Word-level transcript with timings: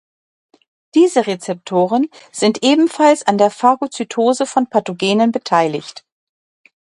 Diese 0.95 1.27
Rezeptoren 1.27 2.07
sind 2.31 2.63
ebenfalls 2.63 3.21
an 3.27 3.37
der 3.37 3.51
Phagozytose 3.51 4.47
von 4.47 4.65
Pathogenen 4.65 5.31
beteiligt. 5.31 6.05